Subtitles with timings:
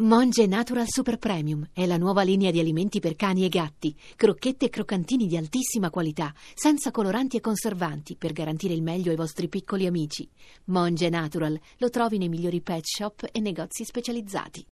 [0.00, 4.66] Monge Natural Super Premium è la nuova linea di alimenti per cani e gatti, crocchette
[4.66, 9.48] e croccantini di altissima qualità, senza coloranti e conservanti, per garantire il meglio ai vostri
[9.48, 10.30] piccoli amici.
[10.66, 14.64] Monge Natural lo trovi nei migliori pet shop e negozi specializzati.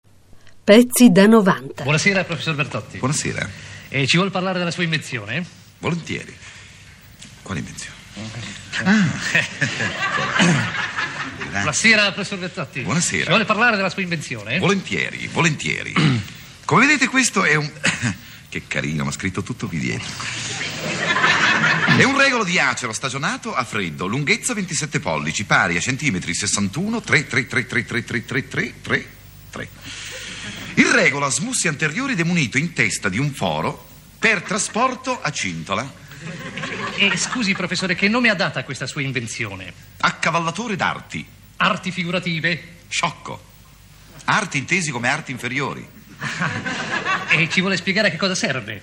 [0.62, 1.82] Pezzi da 90.
[1.82, 2.98] Buonasera, professor Bertotti.
[2.98, 3.50] Buonasera.
[3.88, 5.44] E ci vuol parlare della sua invenzione?
[5.80, 6.36] Volentieri.
[7.42, 7.96] Quale invenzione?
[11.60, 12.80] Buonasera, professor Bertotti.
[12.80, 13.22] Buonasera.
[13.22, 14.58] Ci vuole parlare della sua invenzione?
[14.58, 15.94] Volentieri, volentieri.
[16.64, 17.70] Come vedete questo è un...
[18.48, 20.06] che carino, ma scritto tutto qui dietro.
[21.96, 27.00] È un regolo di acero stagionato a freddo, lunghezza 27 pollici, pari a centimetri 61,
[27.00, 29.06] 3, 3, 3, 3, 3, 3, 3, 3, 3,
[29.50, 29.68] 3.
[30.74, 33.86] Il regolo ha smussi anteriori ed è munito in testa di un foro
[34.18, 35.90] per trasporto a cintola.
[36.96, 39.72] E scusi, professore, che nome ha data questa sua invenzione?
[39.98, 41.26] Accavallatore d'arti.
[41.58, 42.74] Arti figurative?
[42.88, 43.42] Sciocco.
[44.24, 45.86] Arti intesi come arti inferiori.
[47.28, 48.80] E ci vuole spiegare a che cosa serve?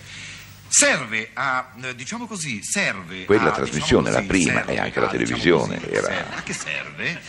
[0.67, 4.79] Serve a, eh, diciamo così, serve Quella a, trasmissione, diciamo la così, prima, serve e
[4.79, 7.21] anche la a, diciamo televisione, così, era- serve- A che serve?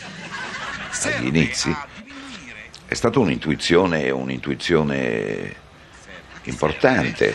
[0.90, 1.68] Serve inizi?
[1.70, 5.54] a diminuire- È stata un'intuizione, un'intuizione
[6.44, 7.34] importante.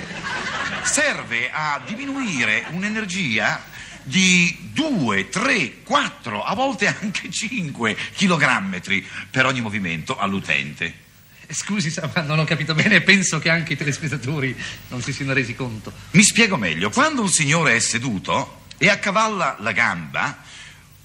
[0.83, 3.61] serve a diminuire un'energia
[4.03, 11.08] di 2, 3, 4, a volte anche 5 chilogrammetri per ogni movimento all'utente.
[11.52, 13.02] Scusi, ma non ho capito bene.
[13.02, 14.55] Penso che anche i telespettatori
[14.89, 15.92] non si siano resi conto.
[16.11, 16.92] Mi spiego meglio.
[16.92, 20.44] Quando un signore è seduto e accavalla la gamba,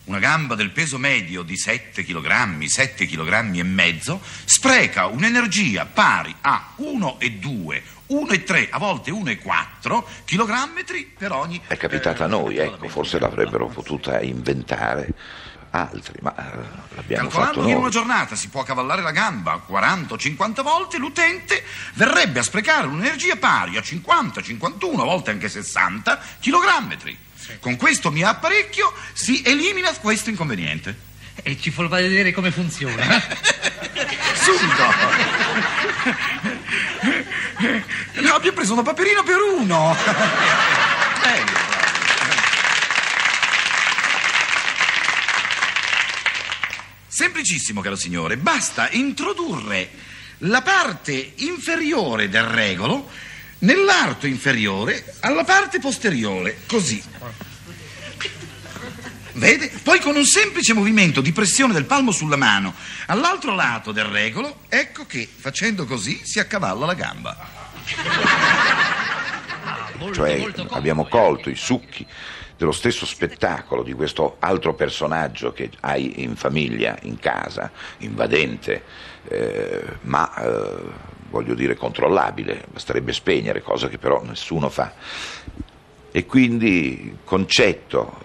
[0.05, 6.34] una gamba del peso medio di 7 kg, 7 kg e mezzo, spreca un'energia pari
[6.42, 11.60] a 1,2, 1,3, a volte 1,4 kg per ogni...
[11.66, 15.08] È capitata a noi, eh, ecco, forse l'avrebbero potuta inventare
[15.70, 19.58] altri, ma eh, l'abbiamo fatto Calcolando che in una giornata si può cavallare la gamba
[19.58, 25.30] 40 o 50 volte, l'utente verrebbe a sprecare un'energia pari a 50, 51, a volte
[25.30, 27.16] anche 60 kg.
[27.61, 31.12] Con questo mio apparecchio si elimina questo inconveniente.
[31.43, 33.05] E ci vuol vedere come funziona.
[34.34, 34.82] Subito!
[38.21, 39.97] No, abbiamo preso una paperina per uno!
[47.06, 49.88] Semplicissimo, caro signore, basta introdurre
[50.38, 53.09] la parte inferiore del regolo
[53.64, 57.02] nell'arto inferiore alla parte posteriore, così.
[59.32, 59.72] Vede?
[59.82, 62.72] Poi con un semplice movimento di pressione del palmo sulla mano
[63.06, 67.48] all'altro lato del regolo, ecco che facendo così si accavalla la gamba.
[70.12, 72.06] Cioè abbiamo colto i succhi
[72.56, 78.84] dello stesso spettacolo di questo altro personaggio che hai in famiglia, in casa, invadente,
[79.28, 84.93] eh, ma eh, voglio dire controllabile, basterebbe spegnere, cosa che però nessuno fa.
[86.12, 88.17] E quindi il concetto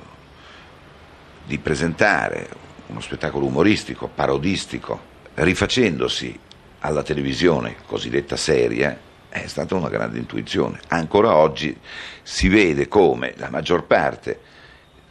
[1.44, 2.48] di presentare
[2.86, 6.38] uno spettacolo umoristico, parodistico, rifacendosi
[6.82, 8.96] alla televisione cosiddetta seria,
[9.28, 10.80] è stata una grande intuizione.
[10.90, 11.76] Ancora oggi
[12.22, 14.40] si vede come la maggior parte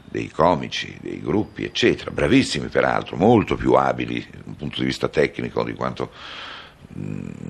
[0.04, 5.64] dei comici, dei gruppi, eccetera, bravissimi peraltro, molto più abili dal punto di vista tecnico
[5.64, 6.10] di quanto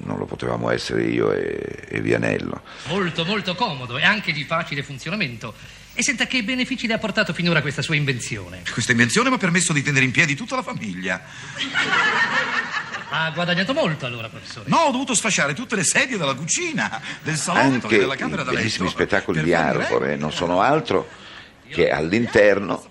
[0.04, 2.62] non lo potevamo essere io e, e Vianello.
[2.86, 5.54] Molto, molto comodo e anche di facile funzionamento.
[5.94, 8.62] E senta che benefici le ha portato finora questa sua invenzione?
[8.72, 11.20] Questa invenzione mi ha permesso di tenere in piedi tutta la famiglia.
[13.10, 14.68] Ha guadagnato molto allora, professore.
[14.68, 18.18] No, ho dovuto sfasciare tutte le sedie della cucina, del salotto Anche e della i
[18.18, 18.60] camera da letto.
[18.62, 20.16] bellissimi spettacoli di Arbore regole.
[20.16, 21.08] non sono altro
[21.70, 22.84] che all'interno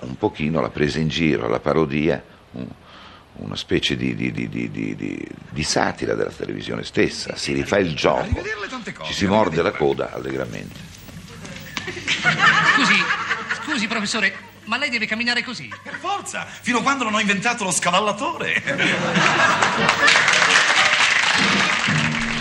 [0.00, 2.66] un pochino la presa in giro, la parodia, un-
[3.36, 7.34] una specie di, di- di- di- di- di- di satira della televisione stessa.
[7.36, 10.78] Si rifà il gioco, Arrivederle tante cose, ci si morde la coda allegramente.
[12.74, 12.94] Scusi,
[13.64, 14.34] scusi, professore,
[14.64, 15.68] ma lei deve camminare così?
[15.82, 18.62] Per forza, fino a quando non ho inventato lo scavallatore.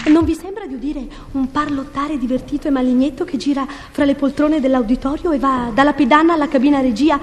[0.07, 4.59] Non vi sembra di udire un parlottare divertito e malignetto che gira fra le poltrone
[4.59, 7.17] dell'auditorio e va dalla pedana alla cabina regia,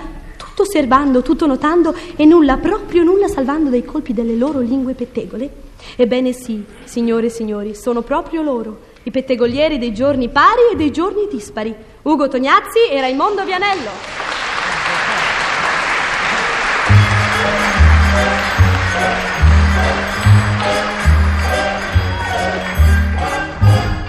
[0.58, 5.66] tutto osservando, tutto notando e nulla, proprio nulla salvando dai colpi delle loro lingue pettegole?
[5.94, 10.90] Ebbene sì, signore e signori, sono proprio loro, i pettegolieri dei giorni pari e dei
[10.90, 11.72] giorni dispari,
[12.02, 13.90] Ugo Tognazzi e Raimondo Vianello.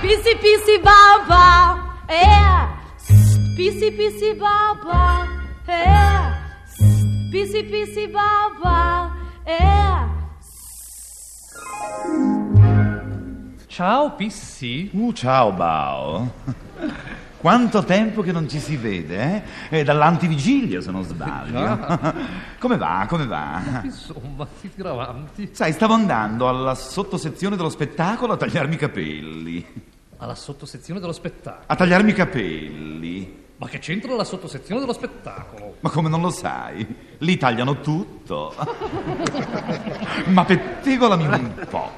[0.02, 2.78] Pisi pisi baba, eh.
[3.56, 5.28] Pisi pisi baba,
[5.68, 6.29] eh.
[7.30, 10.08] Pisi pisi baba, eh.
[13.68, 14.90] Ciao, Pissi.
[14.94, 16.34] Uh, ciao Bao.
[17.38, 19.70] Quanto tempo che non ci si vede, eh?
[19.70, 22.18] È dall'antivigilia, se non sbaglio.
[22.58, 23.82] Come va, come va?
[23.84, 25.50] Insomma, si tira avanti.
[25.52, 29.66] Sai, stavo andando alla sottosezione dello spettacolo a tagliarmi i capelli.
[30.18, 31.64] Alla sottosezione dello spettacolo.
[31.68, 33.48] A tagliarmi i capelli.
[33.60, 35.76] Ma che c'entra la sottosezione dello spettacolo?
[35.82, 36.88] Ma come non lo sai?
[37.18, 38.56] Lì tagliano tutto.
[40.28, 41.92] Ma pettegolami un po'.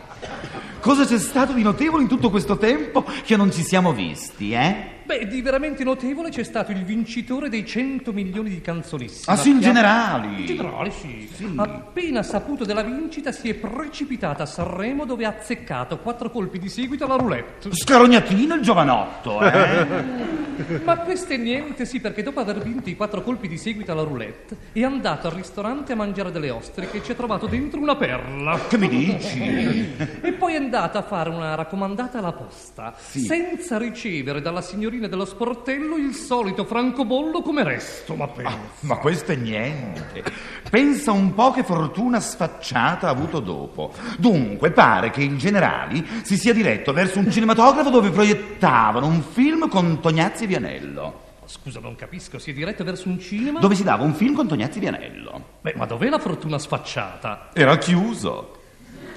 [0.79, 5.01] Cosa c'è stato di notevole in tutto questo tempo che non ci siamo visti, eh?
[5.03, 9.25] Beh, di veramente notevole c'è stato il vincitore dei 100 milioni di canzonissimi.
[9.27, 10.39] Ah, sì, in generali.
[10.39, 11.29] In generale, sì.
[11.57, 16.69] Appena saputo della vincita si è precipitata a Sanremo dove ha azzeccato quattro colpi di
[16.69, 17.69] seguito alla roulette.
[17.71, 20.39] Scarognatino il giovanotto, eh?
[20.83, 24.03] Ma questo è niente, sì, perché dopo aver vinto i quattro colpi di seguito alla
[24.03, 27.95] roulette è andato al ristorante a mangiare delle ostriche e ci ha trovato dentro una
[27.95, 28.59] perla.
[28.67, 29.95] Che mi dici?
[30.21, 35.25] E poi è andato a fare una raccomandata alla posta, senza ricevere dalla signorina dello
[35.25, 38.57] sportello il solito francobollo come resto, ma pensa.
[38.81, 40.23] Ma questo è niente.
[40.69, 43.91] Pensa un po' che fortuna sfacciata ha avuto dopo.
[44.17, 49.67] Dunque, pare che il Generali si sia diretto verso un cinematografo dove proiettavano un film
[49.67, 51.29] con Tognazzi e Vianello.
[51.45, 53.59] Scusa, non capisco, si è diretto verso un cinema?
[53.61, 55.59] Dove si dava un film con Tognazzi Vianello.
[55.61, 57.51] Beh, ma dov'è la fortuna sfacciata?
[57.53, 58.59] Era chiuso.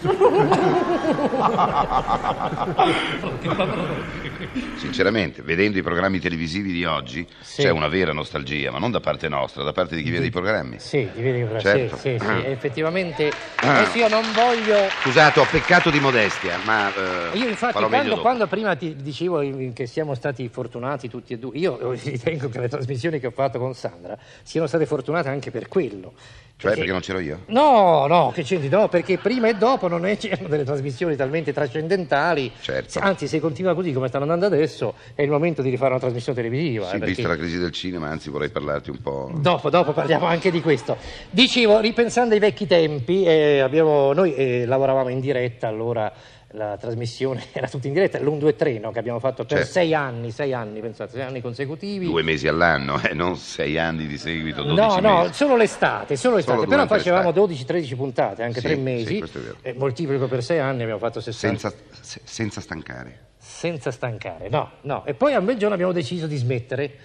[4.76, 9.28] Sinceramente, vedendo i programmi televisivi di oggi, c'è una vera nostalgia, ma non da parte
[9.28, 10.78] nostra, da parte di chi vede i programmi.
[10.78, 11.96] Sì, di vedi che- Certo.
[11.96, 12.46] sì, sì, sì, Ah.
[12.46, 13.32] effettivamente.
[13.56, 14.88] Adesso io non voglio.
[15.02, 16.88] Scusate, ho peccato di modestia, ma
[17.32, 18.20] eh, Io infatti farò meglio quando, dopo.
[18.22, 22.60] quando prima ti dicevo in- che siamo stati fortunati tutti e due, io ritengo che
[22.60, 26.12] le trasmissioni che ho fatto con Sandra siano state fortunate anche per quello.
[26.56, 27.40] Cioè, perché non c'ero io?
[27.46, 31.52] No, no, che c'entri, no, perché prima e dopo non è- c'erano delle trasmissioni talmente
[31.52, 32.50] trascendentali.
[32.60, 33.00] Certo.
[33.00, 36.40] Anzi, se continua così come stanno andando adesso, è il momento di rifare una trasmissione
[36.40, 36.86] televisiva.
[36.88, 39.30] Sì, eh, perché- vista la crisi del cinema, anzi vorrei parlarti un po'.
[39.34, 40.96] Dopo, dopo parliamo anche di questo.
[41.28, 46.10] Dicevo, ripensando ai vecchi tempi, eh, abbiamo- noi eh, lavoravamo in diretta, allora
[46.54, 49.72] la trasmissione era tutta in diretta, l'1, 2, 3, no, che abbiamo fatto per Certo.
[49.72, 52.06] sei anni, sei anni, pensate, sei anni consecutivi.
[52.06, 55.34] Due mesi all'anno, eh, non sei anni di seguito, 12 No, no, mesi.
[55.34, 57.80] solo l'estate, solo l'estate, Solo però facevamo l'estate.
[57.80, 59.56] 12-13 puntate, anche Sì, tre sì, mesi, è vero.
[59.62, 63.18] eh, moltiplico per sei anni, abbiamo fatto 60 Senza, se- senza stancare.
[63.38, 65.04] senza stancare, no, no.
[65.04, 66.96] E poi a un bel giorno abbiamo deciso di smettere.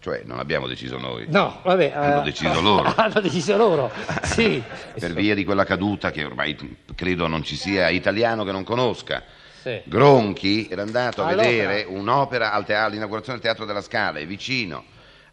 [0.00, 1.26] Cioè, non abbiamo deciso noi.
[1.28, 1.92] No, vabbè.
[1.94, 2.92] Hanno eh, deciso loro.
[2.96, 3.90] hanno deciso loro,
[4.24, 4.62] sì.
[4.98, 6.56] Per via di quella caduta che ormai
[6.94, 9.22] credo non ci sia italiano che non conosca.
[9.60, 9.78] Sì.
[9.84, 11.50] Gronchi era andato a All'opera.
[11.50, 14.84] vedere un'opera al te- all'inaugurazione del Teatro della Scala e vicino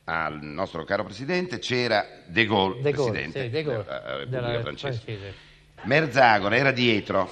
[0.03, 4.39] al nostro caro presidente c'era De Gaulle, De Gaulle, presidente sì, De Gaulle, della Repubblica
[4.41, 5.01] della Francese.
[5.03, 5.33] francese.
[5.83, 7.31] Merzagora era dietro,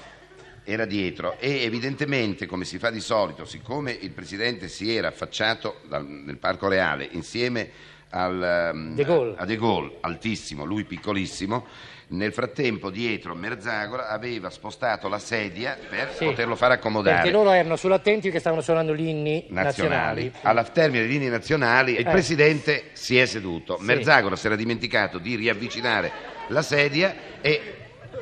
[0.66, 5.82] era dietro e evidentemente, come si fa di solito, siccome il presidente si era affacciato
[5.88, 7.70] dal- nel Parco Reale insieme
[8.10, 9.36] al, ehm, De Gaulle.
[9.38, 11.66] a De Gaulle, altissimo, lui piccolissimo,
[12.08, 16.26] nel frattempo dietro Merzagora aveva spostato la sedia per Sì.
[16.26, 17.16] poterlo fare accomodare.
[17.18, 20.26] Perché loro erano sull'attenti che stavano suonando gli inni nazionali.
[20.26, 20.32] nazionali.
[20.44, 22.12] Alla termine delle linee nazionali il Eh.
[22.12, 23.78] presidente si è seduto.
[23.80, 23.86] Sì.
[23.86, 26.12] Merzagora si era dimenticato di riavvicinare
[26.50, 27.74] la sedia e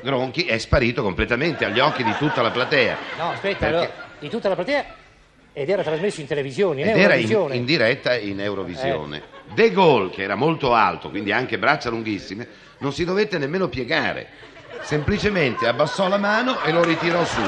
[0.01, 2.97] Gronchi è sparito completamente agli occhi di tutta la platea.
[3.17, 4.85] No, aspetta, Perché- allora, di tutta la platea
[5.53, 7.55] ed era trasmesso in televisione, in Ed era in, Eurovisione.
[7.55, 9.17] in diretta in Eurovisione.
[9.17, 9.21] Eh.
[9.53, 12.47] De Gaulle, che era molto alto, quindi anche braccia lunghissime,
[12.79, 14.27] non si dovette nemmeno piegare.
[14.81, 17.41] Semplicemente abbassò la mano e lo ritirò su.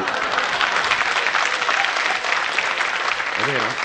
[3.37, 3.83] È vero?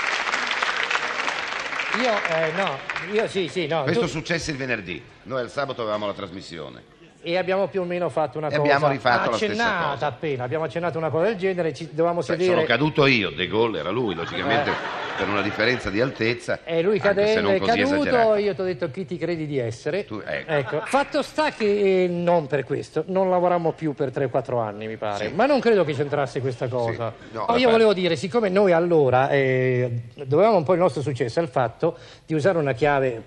[2.01, 2.79] Io, eh, no,
[3.11, 3.83] io sì, sì, no.
[3.83, 5.03] Questo tu- successe il venerdì.
[5.23, 6.83] Noi al sabato avevamo la trasmissione.
[7.23, 10.05] E abbiamo più o meno fatto una E cosa abbiamo rifatto accennata cosa.
[10.07, 13.79] appena, abbiamo accennato una cosa del genere, ci dovevamo sedere sono caduto io, De Gaulle
[13.79, 14.71] era lui, logicamente
[15.17, 16.59] per una differenza di altezza.
[16.63, 18.35] e lui anche se cadendo è caduto, esagerato.
[18.37, 20.05] io ti ho detto chi ti credi di essere.
[20.05, 20.81] Tu- ecco.
[20.85, 25.27] Fatto sta che eh, non per questo, non lavorammo più per 3-4 anni mi pare,
[25.27, 25.33] Sì.
[25.35, 27.13] ma non credo che c'entrasse questa cosa.
[27.19, 27.35] Sì.
[27.35, 29.91] No, io volevo dire, siccome noi allora eh,
[30.25, 33.23] dovevamo un po' il nostro successo al fatto di usare una chiave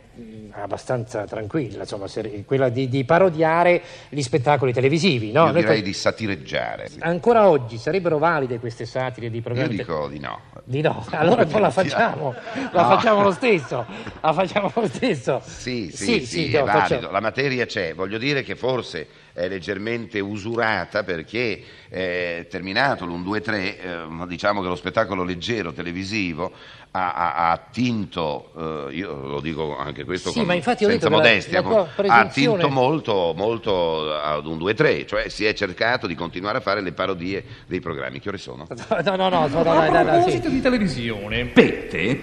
[0.53, 2.07] abbastanza tranquilla, insomma,
[2.45, 5.33] quella di, di parodiare gli spettacoli televisivi.
[5.33, 5.47] No?
[5.47, 6.89] Io Noi direi fa- di satireggiare.
[7.01, 10.41] Ancora oggi sarebbero valide queste satire di Io programmi te- dico di no.
[10.65, 12.35] di no, allora poi la facciamo,
[12.73, 12.89] la No.
[12.97, 13.85] facciamo lo stesso,
[14.21, 15.43] la facciamo lo stesso.
[15.45, 16.81] Sì, sì, sì, è no, valido.
[16.87, 17.11] facciamo.
[17.11, 17.95] La materia c'è.
[17.95, 24.77] Voglio dire che forse è leggermente usurata perché eh, terminato l'1-2-3, eh, diciamo che lo
[24.77, 26.53] spettacolo leggero televisivo
[26.93, 28.53] ha, ha, ha attinto,
[28.89, 31.89] eh, io lo dico anche questo Sì, con- ma infatti ho senza la- modestia, la
[32.07, 36.81] ha attinto molto, molto ad un 2-3, cioè si è cercato di continuare a fare
[36.81, 38.21] le parodie dei programmi.
[38.21, 38.67] Che ore sono?
[39.05, 40.55] No, no, no, no, A dai, dai, dai, proposito sì.
[40.55, 42.17] di televisione, Pette,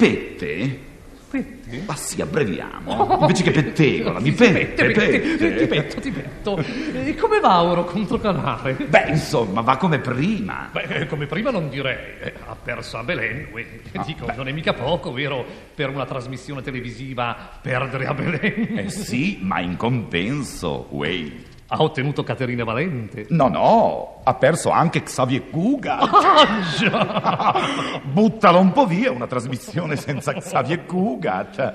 [1.31, 1.83] pette.
[1.85, 3.17] Ma sì, abbreviamo.
[3.21, 5.67] Invece che pettegola, mi pette, Ti pette.
[5.67, 6.57] petto, ti petto.
[6.57, 8.73] E come va Oro contro Canale?
[8.73, 10.69] Beh, insomma, va come prima.
[10.71, 13.47] Beh, come prima non direi, eh, ha perso a Belen,
[13.93, 18.77] Ah, dico, non è mica poco, vero, per una trasmissione televisiva perdere a Belen.
[18.79, 21.45] Eh sì, ma in compenso, wey.
[21.73, 23.27] Ha ottenuto Caterina Valente.
[23.29, 25.99] No, no, ha perso anche Xavier Cuga.
[25.99, 26.47] Ah,
[26.77, 28.01] già!
[28.03, 31.71] Buttalo un po' via una trasmissione senza Xavier Cugat.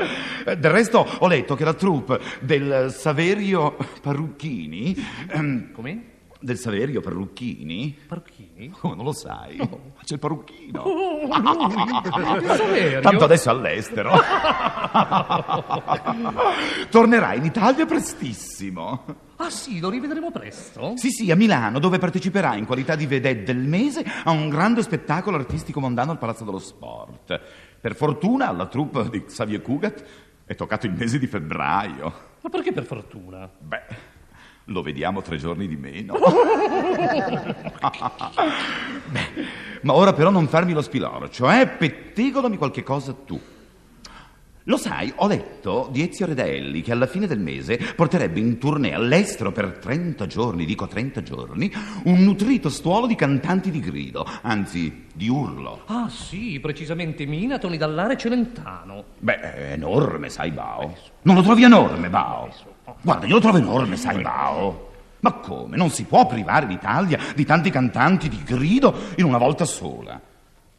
[0.46, 4.94] Eh, Del resto ho letto che la troupe del Saverio Parrucchini...
[5.30, 6.02] ehm, Come?
[6.46, 7.98] Del Saverio Parrucchini?
[8.06, 8.70] Parrucchini?
[8.70, 9.56] Come non lo sai?
[9.56, 9.66] Ma
[10.04, 10.80] C'è il parrucchino.
[10.80, 11.28] Oh,
[12.56, 13.00] Saverio?
[13.00, 14.12] Tanto adesso è all'estero.
[16.88, 19.24] Tornerà in Italia prestissimo.
[19.38, 20.92] Ah sì, lo rivedremo presto?
[20.96, 24.82] Sì, sì, a Milano, dove parteciperà in qualità di vedette del mese a un grande
[24.82, 27.40] spettacolo artistico mondano al Palazzo dello Sport.
[27.80, 30.04] Per fortuna alla troupe di Xavier Cugat
[30.44, 32.12] è toccato il mese di febbraio.
[32.40, 33.50] Ma perché per fortuna?
[33.58, 34.14] Beh,
[34.66, 36.14] lo vediamo tre giorni di meno.
[39.08, 39.44] Beh,
[39.82, 43.40] ma ora però non farmi lo spiloro, cioè pettegolami qualche cosa tu.
[44.68, 48.94] Lo sai, ho letto di Ezio Redelli che alla fine del mese porterebbe in tournée
[48.94, 51.72] all'estero per 30 giorni, dico 30 giorni,
[52.06, 55.82] un nutrito stuolo di cantanti di grido, anzi di urlo.
[55.86, 59.04] Ah sì, precisamente Minatoni dall'Are Celentano.
[59.20, 60.96] Beh, è enorme, sai, Bao.
[61.22, 62.75] Non lo trovi enorme, Bao?
[63.00, 64.90] Guarda, io lo trovo enorme, sai, Bao.
[65.20, 65.76] Ma come?
[65.76, 70.20] Non si può privare l'Italia di tanti cantanti di grido in una volta sola.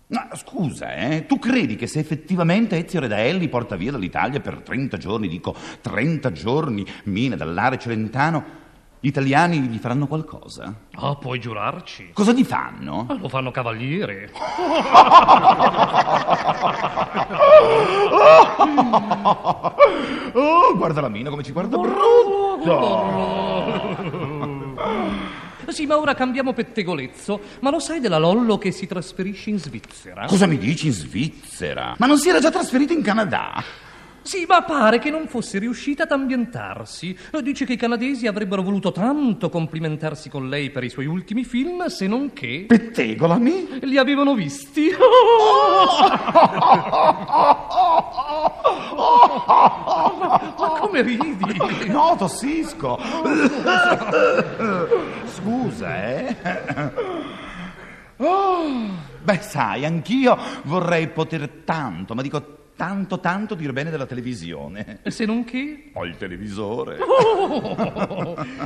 [0.10, 4.96] Ma scusa, eh, tu credi che se effettivamente Ezio Redaelli porta via dall'Italia per 30
[4.96, 8.66] giorni, dico 30 giorni, Mina dall'Are Celentano,
[9.00, 10.74] gli italiani gli faranno qualcosa?
[10.96, 12.10] Ah, puoi giurarci?
[12.14, 13.06] Cosa gli fanno?
[13.08, 14.32] Ah, lo fanno cavaliere.
[20.34, 22.76] Oh, guarda la mina come ci guarda brutto.
[25.68, 27.40] Sì, ma ora cambiamo pettegolezzo.
[27.60, 30.26] Ma lo sai della Lollo che si trasferisce in Svizzera?
[30.26, 31.94] Cosa mi dici in Svizzera?
[32.00, 33.64] Ma non si era già trasferito in Canada?
[34.28, 37.18] Sì, ma pare che non fosse riuscita ad ambientarsi.
[37.42, 41.86] Dice che i canadesi avrebbero voluto tanto complimentarsi con lei per i suoi ultimi film,
[41.86, 43.80] se non che Pettegolami?
[43.84, 44.90] li avevano visti.
[50.58, 51.58] ma come ridi?
[51.88, 53.00] No, tossisco.
[55.24, 56.36] Scusa, eh.
[58.18, 58.90] Oh,
[59.24, 65.00] beh, sai, anch'io vorrei poter tanto, ma dico tanto, tanto dire bene della televisione.
[65.04, 65.90] Se non che...
[65.94, 67.00] Ho il televisore.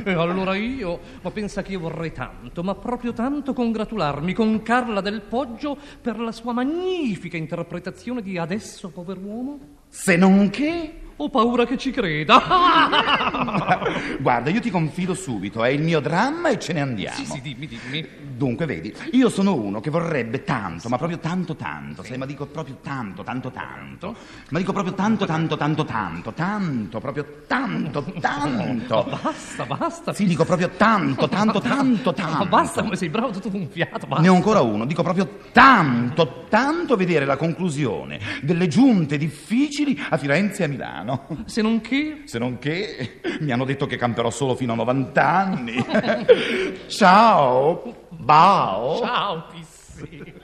[0.04, 5.00] E allora io, ma pensa che io vorrei tanto, ma proprio tanto congratularmi con Carla
[5.00, 9.58] del Poggio per la sua magnifica interpretazione di Adesso, pover'uomo.
[9.88, 11.00] Se non che...
[11.16, 12.42] Ho paura che ci creda.
[14.18, 17.16] Guarda, io ti confido subito, è il mio dramma e ce ne andiamo.
[17.16, 18.08] sì, sì, dimmi, dimmi.
[18.36, 22.46] Dunque, vedi, io sono uno che vorrebbe tanto, ma proprio tanto tanto, sai, ma dico
[22.46, 24.16] proprio tanto, tanto tanto,
[24.50, 29.18] ma dico proprio tanto, tanto, tanto, tanto, tanto, proprio tanto, tanto.
[29.22, 30.12] Basta, basta.
[30.12, 32.46] Sì, dico proprio tanto, tanto, tanto, Ma tanto.
[32.46, 34.06] basta, come sei bravo tutto d'un fiato.
[34.06, 34.22] Basta.
[34.22, 40.16] Ne ho ancora uno, dico proprio tanto, tanto vedere la conclusione delle giunte difficili a
[40.16, 41.01] Firenze e a Milano.
[41.46, 42.22] Se non che...
[42.24, 45.84] Se non che mi hanno detto che camperò solo fino a 90 anni.
[46.88, 48.98] Ciao, bao.
[48.98, 50.40] Ciao, Pissi.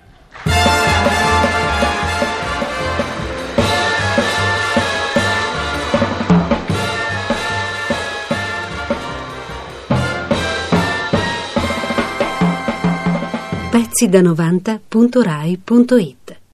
[13.99, 16.18] pezzi da 90.rai.it